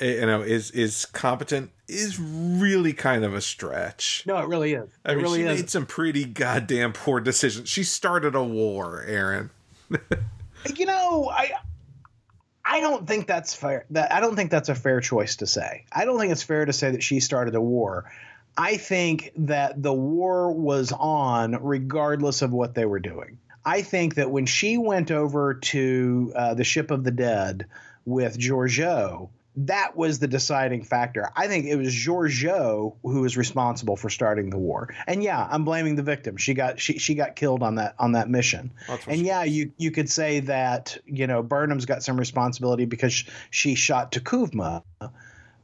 [0.00, 4.24] you know is is competent is really kind of a stretch.
[4.26, 4.88] no, it really is.
[4.88, 5.60] It I mean, really she is.
[5.60, 7.68] made some pretty goddamn poor decisions.
[7.68, 9.50] She started a war, Aaron.
[10.76, 11.52] you know, I
[12.64, 13.86] I don't think that's fair.
[13.90, 15.84] That I don't think that's a fair choice to say.
[15.92, 18.10] I don't think it's fair to say that she started a war.
[18.58, 23.38] I think that the war was on regardless of what they were doing.
[23.64, 27.66] I think that when she went over to uh, the ship of the dead
[28.04, 31.30] with Giorgio, that was the deciding factor.
[31.34, 34.94] I think it was Giorgio who was responsible for starting the war.
[35.06, 36.36] And yeah, I'm blaming the victim.
[36.36, 38.72] She got she she got killed on that on that mission.
[39.06, 43.74] And yeah, you you could say that you know Burnham's got some responsibility because she
[43.74, 44.82] shot T'Kuvma,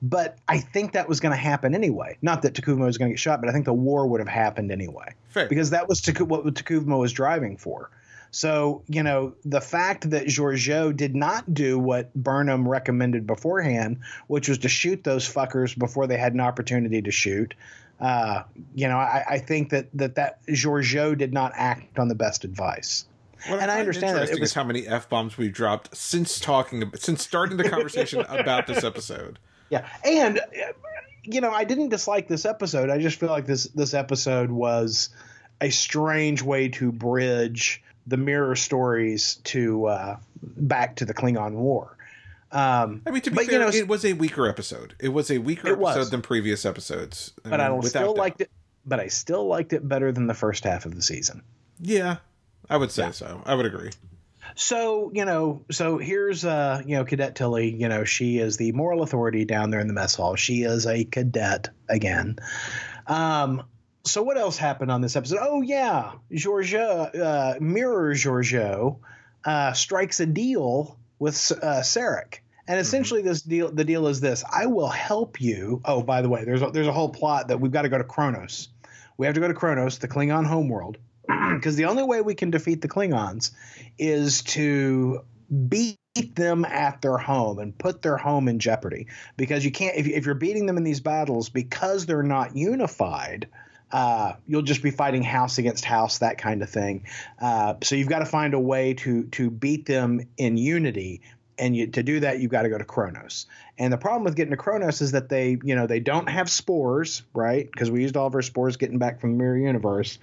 [0.01, 2.17] but I think that was going to happen anyway.
[2.23, 4.29] Not that T'Kuvma was going to get shot, but I think the war would have
[4.29, 5.49] happened anyway Fair.
[5.49, 7.91] because that was Taku- what T'Kuvma was driving for.
[8.33, 14.49] So you know the fact that Giorgio did not do what Burnham recommended beforehand, which
[14.49, 17.55] was to shoot those fuckers before they had an opportunity to shoot.
[18.01, 18.43] Uh,
[18.75, 22.45] you know, I, I think that that that Giorgio did not act on the best
[22.45, 23.05] advice.
[23.49, 24.31] What and I find understand that.
[24.31, 28.67] It was- how many f bombs we've dropped since talking since starting the conversation about
[28.67, 29.39] this episode.
[29.69, 30.41] Yeah, and
[31.25, 32.89] you know, I didn't dislike this episode.
[32.89, 35.11] I just feel like this this episode was
[35.61, 41.97] a strange way to bridge the mirror stories to uh, back to the Klingon War.
[42.51, 44.95] Um, I mean, to be But, you fair, know, it was a weaker episode.
[45.01, 45.97] It was a weaker It was.
[45.97, 47.33] episode than previous episodes.
[47.45, 48.51] but I mean, don't still liked it.
[48.85, 51.43] But I still liked it better than the first half of the season.
[51.81, 52.17] Yeah,
[52.69, 53.41] I would say so.
[53.47, 53.91] I would agree.
[54.57, 57.71] So you know, so here's uh, you know, Cadet Tilly.
[57.75, 60.35] You know, she is the moral authority down there in the mess hall.
[60.37, 62.37] She is a cadet again.
[63.07, 63.63] Um,
[64.05, 65.39] so what else happened on this episode?
[65.41, 69.01] Oh yeah, Giorgio, uh, Mirror Giorgio,
[69.45, 72.39] uh, strikes a deal with uh, Sarek.
[72.69, 75.81] And essentially, this deal, the deal is this: I will help you.
[75.85, 77.99] Oh, by the way, there's a, there's a whole plot that we've got to go
[77.99, 78.69] to Kronos.
[79.17, 80.99] We have to go to Kronos, the Klingon homeworld,
[81.55, 83.51] because the only way we can defeat the Klingons
[83.99, 85.25] is to
[85.69, 85.99] beat
[86.35, 89.09] them at their home and put their home in jeopardy.
[89.37, 93.49] Because you can't, if, if you're beating them in these battles, because they're not unified,
[93.93, 97.07] uh, you'll just be fighting house against house, that kind of thing.
[97.41, 101.21] Uh, so you've got to find a way to to beat them in unity.
[101.59, 103.47] And you, to do that, you've got to go to Kronos.
[103.79, 106.51] And the problem with getting to Kronos is that they, you know, they don't have
[106.51, 107.71] spores, right?
[107.71, 110.19] Because we used all of our spores getting back from the Mirror Universe,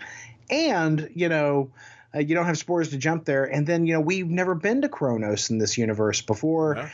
[0.49, 1.69] and you know,
[2.13, 3.45] uh, you don't have spores to jump there.
[3.45, 6.89] And then, you know, we've never been to Kronos in this universe before.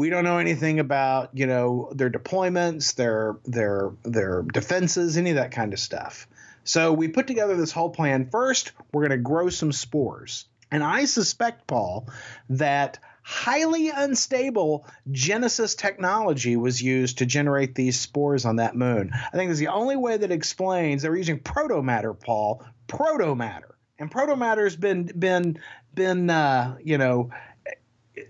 [0.00, 5.36] We don't know anything about, you know, their deployments, their their their defenses, any of
[5.36, 6.26] that kind of stuff.
[6.64, 8.30] So we put together this whole plan.
[8.30, 10.46] First, we're going to grow some spores.
[10.70, 12.08] And I suspect, Paul,
[12.48, 19.10] that highly unstable Genesis technology was used to generate these spores on that moon.
[19.12, 23.72] I think it's the only way that explains they were using protomatter, Paul, protomatter.
[23.98, 25.58] And protomatter has been been
[25.94, 27.32] been uh, you know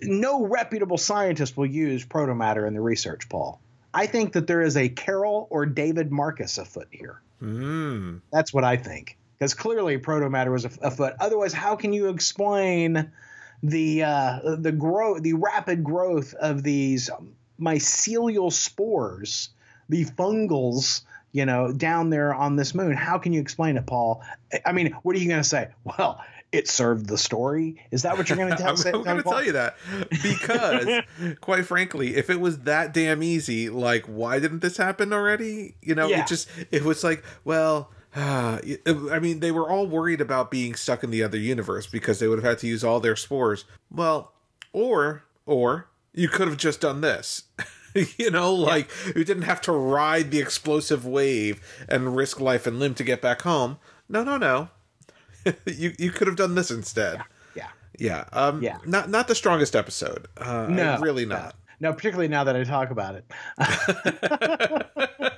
[0.02, 3.60] no reputable scientist will use protomatter in the research, Paul.
[3.92, 7.20] I think that there is a Carol or David Marcus afoot here.
[7.42, 8.20] Mm.
[8.32, 9.16] That's what I think.
[9.38, 11.14] Because clearly protomatter was af- afoot.
[11.18, 13.10] Otherwise, how can you explain
[13.62, 17.10] the uh, the growth, the rapid growth of these
[17.60, 19.50] mycelial spores,
[19.88, 22.92] the fungals, you know, down there on this moon?
[22.92, 24.22] How can you explain it, Paul?
[24.64, 25.68] I mean, what are you going to say?
[25.84, 27.80] Well, it served the story.
[27.90, 28.74] Is that what you're going to tell?
[28.74, 29.76] I'm, I'm going to tell you that
[30.22, 31.02] because,
[31.40, 35.76] quite frankly, if it was that damn easy, like, why didn't this happen already?
[35.82, 36.22] You know, Yeah.
[36.22, 37.90] it just it was like, well.
[38.12, 38.58] Uh,
[39.12, 42.26] I mean, they were all worried about being stuck in the other universe because they
[42.26, 43.66] would have had to use all their spores.
[43.88, 44.32] Well,
[44.72, 47.44] or or you could have just done this.
[48.18, 52.80] you know, like you didn't have to ride the explosive wave and risk life and
[52.80, 53.78] limb to get back home.
[54.08, 54.70] No, no, no.
[55.66, 57.22] you you could have done this instead.
[57.54, 57.68] Yeah.
[57.98, 58.24] Yeah.
[58.32, 58.78] Um Yeah.
[58.86, 60.26] not not the strongest episode.
[60.36, 61.36] Uh No, really no.
[61.36, 61.54] not.
[61.80, 63.24] No, particularly now that I talk about it.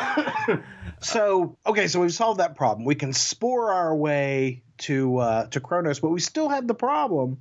[1.00, 2.84] so okay, so we've solved that problem.
[2.84, 7.38] We can spore our way to uh, to Kronos, but we still have the problem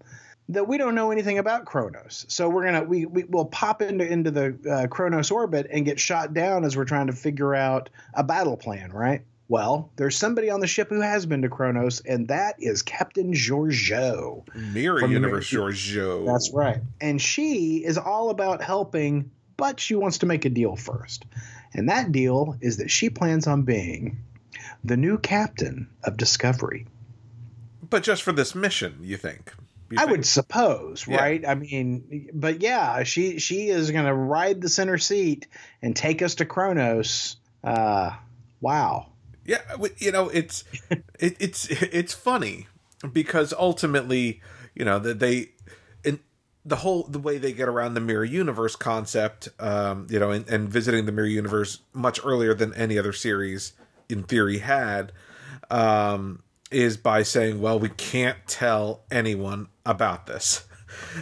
[0.50, 2.26] that we don't know anything about Kronos.
[2.28, 6.00] So we're gonna we, we will pop into into the uh, Kronos orbit and get
[6.00, 9.22] shot down as we're trying to figure out a battle plan, right?
[9.52, 13.34] Well, there's somebody on the ship who has been to Kronos, and that is Captain
[13.34, 14.46] Georgiou.
[14.56, 16.26] Mirror Universe Georgiou.
[16.26, 16.78] That's right.
[17.02, 21.26] And she is all about helping, but she wants to make a deal first.
[21.74, 24.24] And that deal is that she plans on being
[24.86, 26.88] the new captain of Discovery.
[27.90, 29.52] But just for this mission, you think?
[29.90, 30.12] You I think?
[30.12, 31.18] would suppose, Yeah.
[31.18, 31.46] right?
[31.46, 35.48] I mean, but yeah, she she is going to ride the center seat
[35.82, 37.36] and take us to Kronos.
[37.62, 38.12] Uh,
[38.62, 39.08] wow.
[39.46, 39.62] Yeah,
[39.98, 40.64] you know, it's
[41.20, 42.68] it, it's it's funny
[43.12, 44.42] because ultimately,
[44.76, 45.50] you know, that they
[46.04, 46.20] in
[46.64, 50.48] the whole the way they get around the mirror universe concept, um, you know, and,
[50.48, 53.74] and visiting the mirror universe much earlier than any other series
[54.10, 55.12] in theory had,
[55.72, 60.66] um, is by saying, well, we can't tell anyone about this.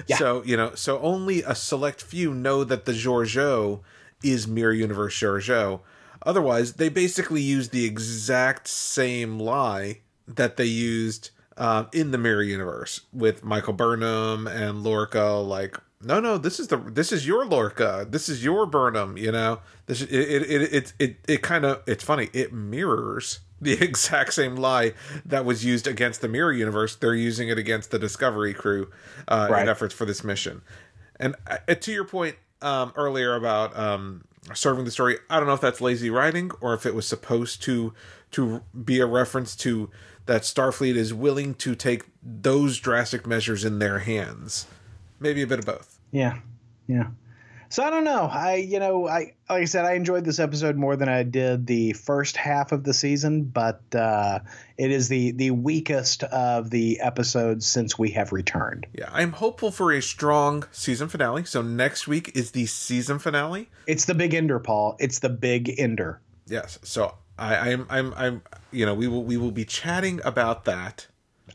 [0.08, 0.18] Yeah.
[0.18, 3.82] So you know, so only a select few know that the Georgiou
[4.24, 5.82] is mirror universe Georgiou.
[6.24, 12.44] Otherwise, they basically use the exact same lie that they used um, in the mirror
[12.44, 15.32] universe with Michael Burnham and Lorca.
[15.34, 18.06] Like, no, no, this is the this is your Lorca.
[18.10, 19.18] This is your Burnham.
[19.18, 22.30] You know, this it it it it it, it kind of it's funny.
[22.34, 24.94] It mirrors the exact same lie
[25.26, 26.96] that was used against the mirror universe.
[26.96, 28.90] They're using it against the Discovery crew
[29.28, 29.64] uh, Right.
[29.64, 30.62] in efforts for this mission.
[31.20, 34.24] And uh, to your point um, earlier about um,
[34.56, 37.62] serving the story, I don't know if that's lazy writing or if it was supposed
[37.64, 37.94] to
[38.32, 39.90] to be a reference to
[40.28, 44.68] that Starfleet is willing to take those drastic measures in their hands.
[45.20, 46.00] Maybe a bit of both.
[46.12, 46.40] Yeah,
[46.88, 47.08] yeah.
[47.72, 48.24] So I don't know.
[48.24, 51.68] I you know I like I said I enjoyed this episode more than I did
[51.68, 54.40] the first half of the season, but uh,
[54.78, 58.88] it is the the weakest of the episodes since we have returned.
[58.94, 61.46] Yeah, I'm hopeful for a strong season finale.
[61.46, 63.70] So next week is the season finale.
[63.86, 64.98] It's the big ender, Paul.
[65.00, 66.22] It's the big ender.
[66.48, 66.80] Yes.
[66.82, 71.06] So I, I'm I'm I'm you know we will we will be chatting about that.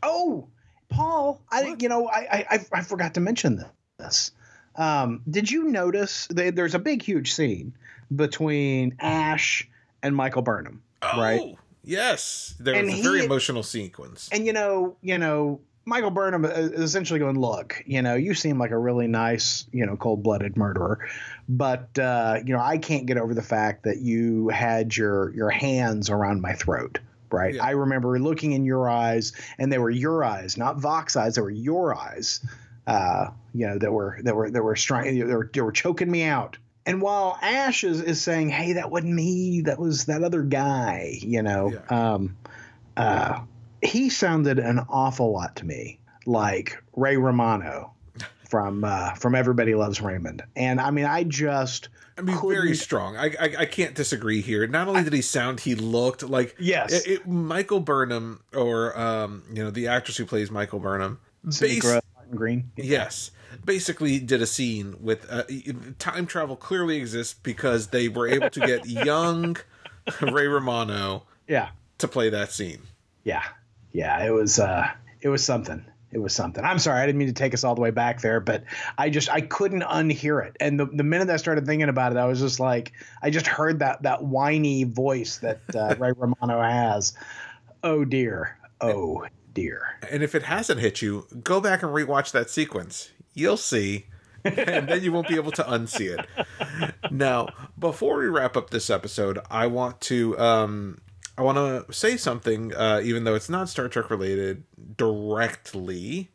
[0.01, 0.47] Oh,
[0.87, 3.65] Paul, I you know I I, I forgot to mention
[3.99, 4.31] this.
[4.77, 7.73] Um, did you notice there's a big huge scene
[8.13, 9.67] between Ash
[10.03, 11.39] and Michael Burnham, right?
[11.41, 12.55] Oh, yes.
[12.59, 14.29] There And a very he- emotional sequence.
[14.31, 18.57] And you know, you know, Michael Burnham is essentially going, "Look, you know, you seem
[18.57, 21.07] like a really nice, you know, cold-blooded murderer,
[21.47, 25.49] but uh, you know, I can't get over the fact that you had your your
[25.49, 26.99] hands around my throat."
[27.31, 27.55] Right.
[27.55, 27.65] Yeah.
[27.65, 31.35] I remember looking in your eyes, and they were your eyes, not Voq's eyes.
[31.35, 32.39] They were your eyes.
[32.87, 36.11] Uh, you know, that were that were that were stri- they were, they were choking
[36.11, 36.57] me out.
[36.85, 39.61] And while Ash is, is saying, "Hey, that wasn't me.
[39.61, 42.35] That was that other guy," you know, um,
[42.97, 43.39] uh,
[43.81, 47.91] he sounded an awful lot to me like Ray Romano
[48.49, 50.43] from uh, from Everybody Loves Raymond.
[50.55, 53.17] And I mean, I just I mean, very strong.
[53.17, 54.67] I, I I can't disagree here.
[54.67, 56.93] Not only did he sound, he looked like Yes.
[56.93, 61.19] It, it- Michael Burnham, or um, you know, the actress who plays Michael Burnham.
[61.49, 62.71] Cindy base- Gra- Martin Green.
[62.75, 63.31] Yes,
[63.63, 65.43] basically did a scene with uh,
[65.99, 66.55] time travel.
[66.55, 69.57] Clearly exists because they were able to get young
[70.21, 72.81] Ray Romano Yeah, to play that scene.
[73.23, 73.43] yeah,
[73.91, 74.23] yeah.
[74.25, 74.89] It was uh,
[75.21, 75.83] it was something.
[76.11, 76.63] It was something.
[76.63, 78.63] I'm sorry, I didn't mean to take us all the way back there, but
[78.97, 80.55] I just I couldn't unhear it.
[80.61, 83.47] And the, the minute I started thinking about it, I was just like, I just
[83.47, 87.17] heard that that whiny voice that uh, Ray Romano has.
[87.83, 88.57] Oh dear.
[88.79, 89.97] Oh dear.
[90.11, 93.09] And if it hasn't hit you, go back and rewatch that sequence.
[93.33, 94.05] You'll see.
[94.43, 96.93] and then you won't be able to unsee it.
[97.09, 97.47] Now,
[97.79, 100.99] before we wrap up this episode, I want to um
[101.35, 104.63] I want to say something uh even though it's not Star Trek related
[104.95, 106.29] directly.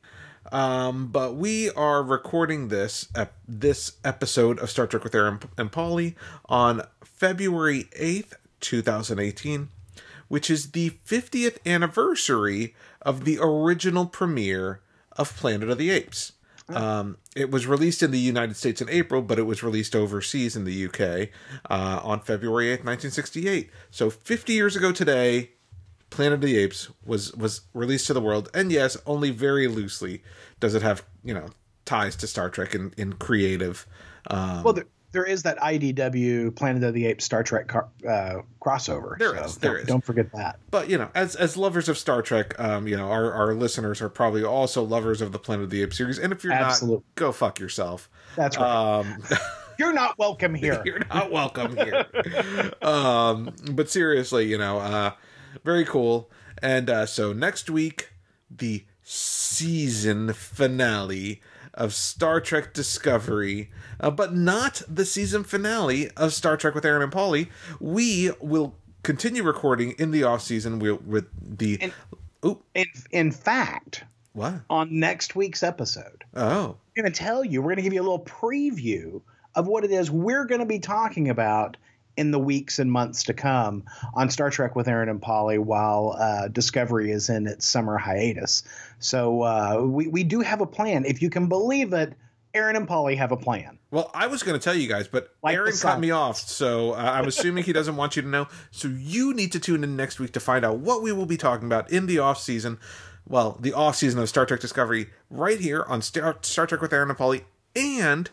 [0.50, 5.70] Um, but we are recording this ep- this episode of Star Trek with Aaron and
[5.70, 9.68] Polly on February 8th, 2018
[10.30, 12.72] which is the 50th anniversary
[13.02, 14.80] of the original premiere
[15.16, 16.32] of Planet of the Apes.
[16.68, 20.54] Um, it was released in the United States in April, but it was released overseas
[20.54, 21.30] in the UK
[21.68, 23.70] uh, on February 8th, 1968.
[23.90, 25.50] So 50 years ago today,
[26.10, 30.22] Planet of the Apes was was released to the world, and yes, only very loosely
[30.60, 31.46] does it have you know
[31.84, 33.84] ties to Star Trek in in creative.
[34.28, 38.42] Um, Well, there, there is that IDW Planet of the Apes Star Trek car, uh,
[38.60, 39.18] crossover.
[39.18, 39.86] There so is, there don't, is.
[39.88, 40.58] Don't forget that.
[40.70, 44.00] But you know, as as lovers of Star Trek, um, you know, our, our listeners
[44.00, 46.18] are probably also lovers of the Planet of the Apes series.
[46.18, 46.96] And if you're Absolutely.
[46.96, 48.08] not, go fuck yourself.
[48.36, 48.98] That's right.
[49.00, 49.22] Um,
[49.80, 50.82] You're not welcome here.
[50.84, 52.04] you're not welcome here.
[52.82, 55.12] um, but seriously, you know, uh,
[55.64, 56.30] very cool.
[56.60, 58.10] And uh, so next week,
[58.50, 61.40] the season finale
[61.72, 63.70] of Star Trek Discovery,
[64.00, 67.48] uh, but not the season finale of Star Trek with Aaron and Polly.
[67.78, 71.26] We will continue recording in the off season with, with
[71.58, 71.92] the.
[72.44, 74.54] Oop, in in fact, what?
[74.70, 77.60] on next week's episode, Oh, we're going to tell you.
[77.60, 79.20] We're going to give you a little preview
[79.54, 81.76] of what it is we're going to be talking about
[82.16, 83.84] in the weeks and months to come
[84.14, 88.62] on Star Trek with Aaron and Polly while uh, Discovery is in its summer hiatus.
[88.98, 91.04] So uh, we we do have a plan.
[91.04, 92.14] If you can believe it,
[92.54, 93.78] Aaron and Polly have a plan.
[93.90, 96.92] Well, I was going to tell you guys, but Like Aaron cut me off, so
[96.92, 98.48] uh, I'm assuming he doesn't want you to know.
[98.70, 101.36] So you need to tune in next week to find out what we will be
[101.36, 102.78] talking about in the off season.
[103.28, 106.92] Well, the off season of Star Trek Discovery, right here on Star, Star Trek with
[106.92, 107.44] Aaron and Polly.
[107.76, 108.28] And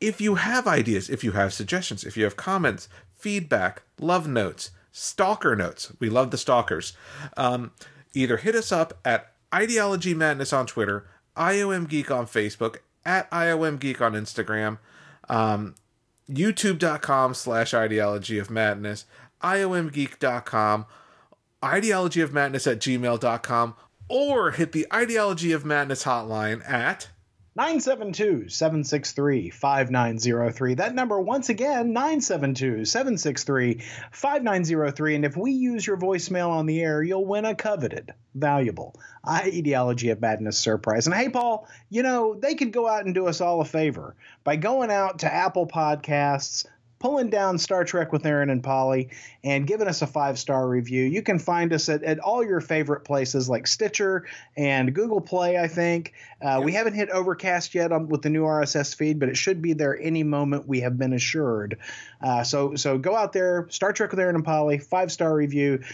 [0.00, 4.70] if you have ideas, if you have suggestions, if you have comments, feedback, love notes,
[4.92, 6.92] stalker notes, we love the stalkers.
[7.36, 7.72] Um,
[8.12, 13.78] either hit us up at Ideology Madness on Twitter, IOM Geek on Facebook, at IOM
[13.78, 14.78] Geek on Instagram,
[15.28, 15.74] um,
[16.30, 19.06] youtube.com slash ideology of madness,
[19.42, 20.86] IOMgeek.com,
[21.64, 23.74] ideology of madness at gmail.com,
[24.08, 27.08] or hit the ideology of madness hotline at
[27.56, 30.74] 972 763 5903.
[30.74, 33.82] That number, once again, 972 763
[34.12, 35.14] 5903.
[35.14, 38.94] And if we use your voicemail on the air, you'll win a coveted, valuable
[39.26, 41.06] Ideology of Madness surprise.
[41.06, 44.14] And hey, Paul, you know, they could go out and do us all a favor
[44.44, 46.66] by going out to Apple Podcasts.
[47.06, 49.10] Pulling down Star Trek with Aaron and Polly
[49.44, 51.04] and giving us a five star review.
[51.04, 54.26] You can find us at, at all your favorite places like Stitcher
[54.56, 56.14] and Google Play, I think.
[56.42, 59.62] Uh, We haven't hit Overcast yet on, with the new RSS feed, but it should
[59.62, 60.66] be there any moment.
[60.66, 61.78] We have been assured.
[62.20, 65.84] Uh, so so go out there, Star Trek with Aaron and Polly, five star review.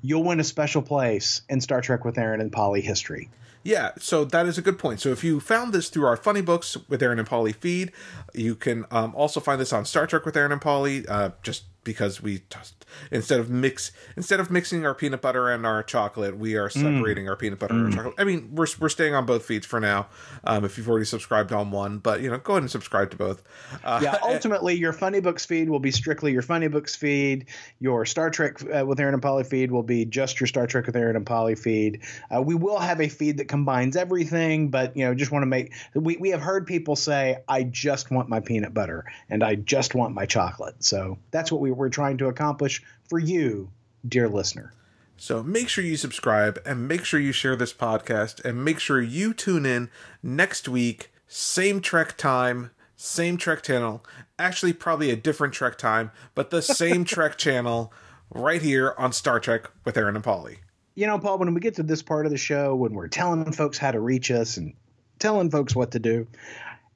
[0.00, 3.28] You'll win a special place in Star Trek with Aaron and Polly history.
[3.64, 5.00] Yeah, so that is a good point.
[5.00, 7.92] So if you found this through our Funny Books with Aaron and Polly feed,
[8.34, 11.08] you can um, also find this on Star Trek with Aaron and Polly.
[11.08, 15.66] Uh, just because we just instead of mix instead of mixing our peanut butter and
[15.66, 18.14] our chocolate, we are separating our peanut butter and our chocolate.
[18.18, 20.08] I mean, we're we're staying on both feeds for now.
[20.44, 23.16] Um, if you've already subscribed on one, but you know, go ahead and subscribe to
[23.16, 23.42] both.
[23.84, 27.46] Uh, Yeah, ultimately, your Funny Books feed will be strictly your Funny Books feed.
[27.80, 30.86] Your Star Trek uh, with Aaron and Polly feed will be just your Star Trek
[30.86, 32.02] with Aaron and Polly feed.
[32.34, 35.46] Uh, we will have a feed that combines everything, but you know, just want to
[35.46, 39.54] make we we have heard people say, "I just want my peanut butter and I
[39.54, 43.70] just want my chocolate." So that's what we we're trying to accomplish for you,
[44.06, 44.72] dear listener.
[45.16, 49.00] So make sure you subscribe and make sure you share this podcast and make sure
[49.00, 49.90] you tune in
[50.22, 54.04] next week, same Trek time, same Trek channel.
[54.38, 57.92] Actually, probably a different Trek time, but the same Trek channel
[58.30, 60.58] right here on Star Trek with Aaron and Polly.
[60.96, 63.52] you know, Paul, when we get to this part of the show, when we're telling
[63.52, 64.74] folks how to reach us and
[65.18, 66.26] telling folks what to do,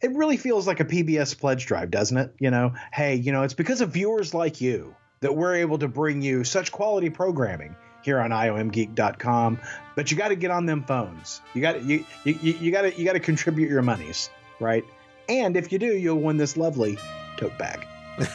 [0.01, 2.35] it really feels like a PBS pledge drive, doesn't it?
[2.39, 5.89] You know, hey, you know, it's because of viewers like you that we're able to
[5.89, 9.59] bring you such quality programming here on iomgeek.com.
[9.97, 11.41] But you got to get on them phones.
[11.55, 14.31] You got you you you got to you got to contribute your monies,
[14.61, 14.85] right?
[15.29, 16.99] And if you do, you'll win this lovely
[17.37, 17.87] tote bag.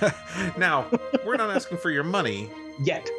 [0.58, 0.86] now,
[1.26, 2.50] we're not asking for your money
[2.80, 3.10] Yet,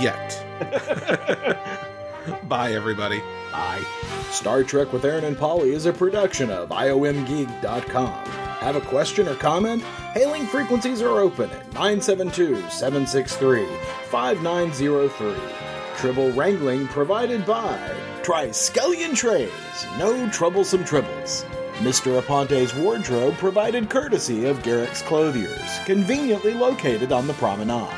[0.00, 1.86] yet.
[2.48, 3.22] Bye, everybody.
[3.52, 3.82] bye.
[4.30, 8.26] Star Trek with Aaron and Polly is a production of IOMgeek.com.
[8.60, 9.82] Have a question or comment?
[10.12, 13.66] Hailing frequencies are open at 972 763
[14.08, 15.34] 5903.
[15.96, 17.78] Tribble wrangling provided by
[18.22, 19.50] Triskelion Trays,
[19.98, 21.44] no troublesome tribbles.
[21.78, 22.20] Mr.
[22.20, 27.88] Aponte's wardrobe provided courtesy of Garak's Clothiers, conveniently located on the promenade.